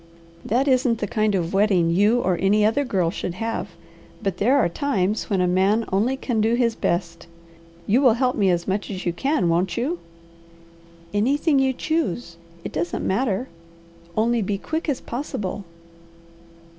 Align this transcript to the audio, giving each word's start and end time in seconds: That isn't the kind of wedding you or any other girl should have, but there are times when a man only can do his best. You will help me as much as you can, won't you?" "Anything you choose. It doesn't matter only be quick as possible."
That 0.43 0.67
isn't 0.67 0.97
the 0.97 1.05
kind 1.05 1.35
of 1.35 1.53
wedding 1.53 1.91
you 1.91 2.21
or 2.21 2.35
any 2.39 2.65
other 2.65 2.83
girl 2.83 3.11
should 3.11 3.35
have, 3.35 3.69
but 4.23 4.37
there 4.37 4.57
are 4.57 4.67
times 4.67 5.29
when 5.29 5.41
a 5.41 5.47
man 5.47 5.85
only 5.93 6.17
can 6.17 6.41
do 6.41 6.55
his 6.55 6.73
best. 6.73 7.27
You 7.85 8.01
will 8.01 8.15
help 8.15 8.35
me 8.35 8.49
as 8.49 8.67
much 8.67 8.89
as 8.89 9.05
you 9.05 9.13
can, 9.13 9.47
won't 9.47 9.77
you?" 9.77 9.99
"Anything 11.13 11.59
you 11.59 11.71
choose. 11.71 12.37
It 12.63 12.71
doesn't 12.71 13.05
matter 13.05 13.47
only 14.17 14.41
be 14.41 14.57
quick 14.57 14.89
as 14.89 15.01
possible." 15.01 15.65